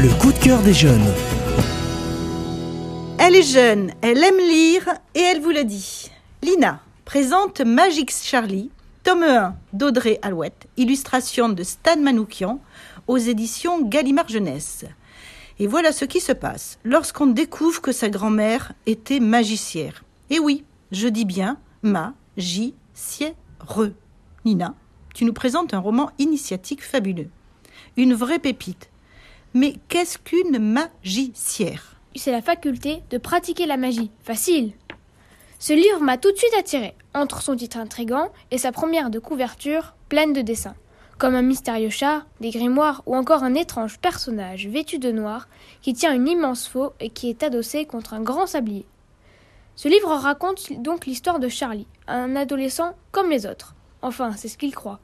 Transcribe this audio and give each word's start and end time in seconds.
Le 0.00 0.16
coup 0.20 0.32
de 0.32 0.38
cœur 0.38 0.62
des 0.62 0.74
jeunes. 0.74 1.12
Elle 3.18 3.34
est 3.34 3.42
jeune, 3.42 3.90
elle 4.00 4.22
aime 4.22 4.38
lire 4.38 4.88
et 5.16 5.18
elle 5.18 5.40
vous 5.40 5.50
le 5.50 5.64
dit. 5.64 6.12
Lina 6.40 6.80
présente 7.04 7.62
Magic 7.62 8.12
Charlie, 8.12 8.70
tome 9.02 9.24
1 9.24 9.56
d'Audrey 9.72 10.20
Alouette, 10.22 10.68
illustration 10.76 11.48
de 11.48 11.64
Stan 11.64 11.96
Manoukian 12.00 12.60
aux 13.08 13.16
éditions 13.16 13.82
Gallimard 13.82 14.28
Jeunesse. 14.28 14.84
Et 15.58 15.66
voilà 15.66 15.90
ce 15.90 16.04
qui 16.04 16.20
se 16.20 16.30
passe 16.30 16.78
lorsqu'on 16.84 17.26
découvre 17.26 17.80
que 17.80 17.90
sa 17.90 18.08
grand-mère 18.08 18.74
était 18.86 19.18
magicière. 19.18 20.04
Et 20.30 20.38
oui, 20.38 20.64
je 20.92 21.08
dis 21.08 21.24
bien 21.24 21.58
ma-ji-sière. 21.82 23.32
Nina, 24.44 24.76
tu 25.12 25.24
nous 25.24 25.32
présentes 25.32 25.74
un 25.74 25.80
roman 25.80 26.12
initiatique 26.20 26.84
fabuleux. 26.84 27.30
Une 27.96 28.14
vraie 28.14 28.38
pépite. 28.38 28.90
Mais 29.54 29.74
qu'est-ce 29.88 30.18
qu'une 30.18 30.58
magicière? 30.58 31.96
C'est 32.14 32.32
la 32.32 32.42
faculté 32.42 33.02
de 33.10 33.18
pratiquer 33.18 33.66
la 33.66 33.76
magie. 33.76 34.10
Facile. 34.22 34.72
Ce 35.58 35.72
livre 35.72 36.00
m'a 36.00 36.18
tout 36.18 36.30
de 36.30 36.36
suite 36.36 36.54
attiré, 36.58 36.94
entre 37.14 37.42
son 37.42 37.56
titre 37.56 37.78
intrigant 37.78 38.30
et 38.50 38.58
sa 38.58 38.72
première 38.72 39.10
de 39.10 39.18
couverture 39.18 39.94
pleine 40.08 40.32
de 40.32 40.40
dessins, 40.40 40.76
comme 41.16 41.34
un 41.34 41.42
mystérieux 41.42 41.90
chat, 41.90 42.24
des 42.40 42.50
grimoires 42.50 43.02
ou 43.06 43.16
encore 43.16 43.42
un 43.42 43.54
étrange 43.54 43.98
personnage 43.98 44.68
vêtu 44.68 44.98
de 44.98 45.10
noir 45.10 45.48
qui 45.82 45.94
tient 45.94 46.14
une 46.14 46.28
immense 46.28 46.68
faux 46.68 46.92
et 47.00 47.10
qui 47.10 47.30
est 47.30 47.42
adossé 47.42 47.86
contre 47.86 48.14
un 48.14 48.20
grand 48.20 48.46
sablier. 48.46 48.86
Ce 49.74 49.88
livre 49.88 50.14
raconte 50.14 50.72
donc 50.80 51.06
l'histoire 51.06 51.38
de 51.38 51.48
Charlie, 51.48 51.86
un 52.06 52.36
adolescent 52.36 52.94
comme 53.12 53.30
les 53.30 53.46
autres. 53.46 53.74
Enfin, 54.02 54.32
c'est 54.36 54.48
ce 54.48 54.58
qu'il 54.58 54.74
croit. 54.74 55.00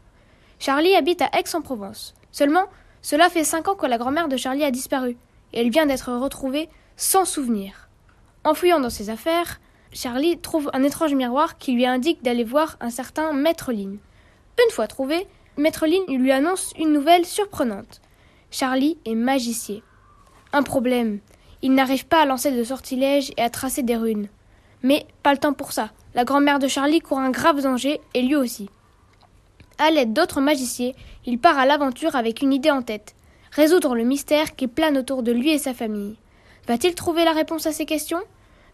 Charlie 0.59 0.95
habite 0.95 1.23
à 1.23 1.31
Aix-en-Provence. 1.39 2.15
Seulement, 2.33 2.67
cela 3.05 3.29
fait 3.29 3.45
cinq 3.45 3.69
ans 3.69 3.75
que 3.75 3.85
la 3.85 3.99
grand-mère 3.99 4.29
de 4.29 4.39
Charlie 4.39 4.65
a 4.65 4.71
disparu, 4.71 5.19
et 5.53 5.61
elle 5.61 5.69
vient 5.69 5.85
d'être 5.85 6.11
retrouvée 6.11 6.71
sans 6.97 7.27
souvenir. 7.27 7.91
En 8.45 8.55
fouillant 8.55 8.81
dans 8.81 8.89
ses 8.89 9.11
affaires, 9.11 9.61
Charlie 9.93 10.39
trouve 10.39 10.71
un 10.73 10.83
étrange 10.83 11.13
miroir 11.13 11.59
qui 11.59 11.73
lui 11.73 11.85
indique 11.85 12.25
d'aller 12.25 12.45
voir 12.45 12.79
un 12.81 12.89
certain 12.89 13.35
Maître 13.35 13.73
Lynn. 13.73 13.99
Une 14.59 14.73
fois 14.73 14.87
trouvé, 14.87 15.27
Maître 15.59 15.87
Lynn 15.87 16.19
lui 16.19 16.33
annonce 16.33 16.73
une 16.79 16.95
nouvelle 16.95 17.27
surprenante. 17.27 18.01
Charlie 18.51 18.97
est 19.05 19.15
magicien. 19.15 19.81
Un 20.55 20.63
problème. 20.63 21.19
Il 21.61 21.75
n'arrive 21.75 22.07
pas 22.07 22.23
à 22.23 22.27
lancer 22.27 22.53
de 22.53 22.65
sortilèges 22.65 23.33
et 23.37 23.43
à 23.43 23.51
tracer 23.51 23.83
des 23.83 23.97
runes. 23.97 24.29
Mais 24.83 25.07
pas 25.23 25.33
le 25.33 25.39
temps 25.39 25.53
pour 25.53 25.73
ça. 25.73 25.91
La 26.15 26.25
grand-mère 26.25 26.59
de 26.59 26.69
Charlie 26.69 27.01
court 27.01 27.19
un 27.19 27.31
grave 27.31 27.61
danger, 27.61 28.01
et 28.15 28.23
lui 28.23 28.35
aussi. 28.35 28.71
À 29.79 29.91
l'aide 29.91 30.13
d'autres 30.13 30.41
magiciens, 30.41 30.93
il 31.27 31.39
part 31.39 31.59
à 31.59 31.67
l'aventure 31.67 32.17
avec 32.17 32.43
une 32.43 32.53
idée 32.53 32.71
en 32.71 32.83
tête 32.83 33.15
résoudre 33.55 33.95
le 33.95 34.03
mystère 34.03 34.57
qui 34.57 34.67
plane 34.67 34.99
autour 34.99 35.23
de 35.23 35.33
lui 35.33 35.51
et 35.51 35.59
sa 35.59 35.75
famille. 35.75 36.17
Va-t-il 36.67 36.95
trouver 36.95 37.25
la 37.25 37.33
réponse 37.33 37.67
à 37.67 37.73
ces 37.73 37.87
questions? 37.87 38.21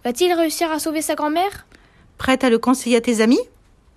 Va-t-il 0.05 0.33
réussir 0.33 0.73
à 0.73 0.79
sauver 0.79 1.03
sa 1.03 1.15
grand-mère? 1.15 1.67
Prête 2.17 2.45
à 2.45 2.51
le 2.51 2.59
conseiller 2.59 2.97
à 2.97 3.01
tes 3.01 3.21
amis? 3.21 3.41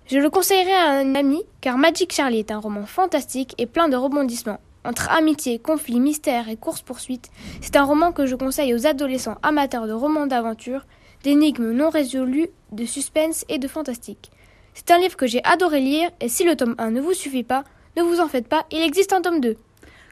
Je 0.06 0.18
le 0.18 0.28
conseillerais 0.28 0.74
à 0.74 0.90
un 0.90 1.14
ami, 1.14 1.42
car 1.62 1.78
Magic 1.78 2.12
Charlie 2.12 2.40
est 2.40 2.50
un 2.50 2.58
roman 2.58 2.84
fantastique 2.84 3.54
et 3.56 3.64
plein 3.64 3.88
de 3.88 3.96
rebondissements. 3.96 4.60
Entre 4.84 5.10
amitié, 5.10 5.58
conflits, 5.58 6.00
mystères 6.00 6.50
et 6.50 6.56
courses-poursuites, 6.56 7.30
c'est 7.62 7.76
un 7.76 7.84
roman 7.84 8.12
que 8.12 8.26
je 8.26 8.34
conseille 8.34 8.74
aux 8.74 8.86
adolescents 8.86 9.38
amateurs 9.42 9.86
de 9.86 9.92
romans 9.94 10.26
d'aventure, 10.26 10.84
d'énigmes 11.22 11.72
non 11.72 11.88
résolues, 11.88 12.50
de 12.72 12.84
suspense 12.84 13.46
et 13.48 13.56
de 13.56 13.68
fantastique. 13.68 14.30
C'est 14.74 14.90
un 14.90 14.98
livre 14.98 15.16
que 15.16 15.28
j'ai 15.28 15.42
adoré 15.44 15.80
lire, 15.80 16.10
et 16.20 16.28
si 16.28 16.42
le 16.42 16.56
tome 16.56 16.74
1 16.78 16.90
ne 16.90 17.00
vous 17.00 17.14
suffit 17.14 17.44
pas, 17.44 17.62
ne 17.96 18.02
vous 18.02 18.20
en 18.20 18.26
faites 18.26 18.48
pas, 18.48 18.66
il 18.72 18.82
existe 18.82 19.12
un 19.12 19.22
tome 19.22 19.40
2. 19.40 19.56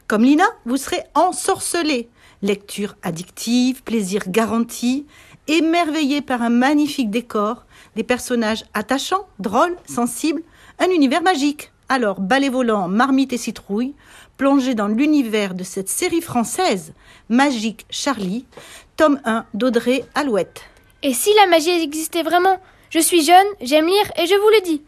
Comme 0.07 0.23
Lina, 0.23 0.45
vous 0.65 0.77
serez 0.77 1.03
ensorcelé. 1.15 2.09
Lecture 2.41 2.95
addictive, 3.03 3.83
plaisir 3.83 4.23
garanti, 4.27 5.05
émerveillé 5.47 6.21
par 6.21 6.41
un 6.41 6.49
magnifique 6.49 7.09
décor, 7.09 7.65
des 7.97 8.03
personnages 8.03 8.63
attachants, 8.73 9.27
drôles, 9.39 9.77
sensibles, 9.85 10.43
un 10.79 10.89
univers 10.89 11.21
magique. 11.21 11.71
Alors, 11.89 12.21
balai 12.21 12.49
volant, 12.49 12.87
marmite 12.87 13.33
et 13.33 13.37
citrouille, 13.37 13.93
plongez 14.37 14.75
dans 14.75 14.87
l'univers 14.87 15.53
de 15.53 15.63
cette 15.63 15.89
série 15.89 16.21
française, 16.21 16.93
Magique 17.27 17.85
Charlie, 17.89 18.45
tome 18.95 19.19
1 19.25 19.45
d'Audrey 19.53 20.05
Alouette. 20.15 20.61
Et 21.01 21.13
si 21.13 21.33
la 21.35 21.47
magie 21.47 21.69
existait 21.69 22.23
vraiment 22.23 22.59
Je 22.93 22.99
suis 22.99 23.23
jeune, 23.23 23.47
j'aime 23.59 23.87
lire 23.87 24.11
et 24.21 24.27
je 24.27 24.35
vous 24.35 24.49
le 24.49 24.61
dis. 24.61 24.81